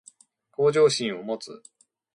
[0.53, 1.61] 向上心を持つ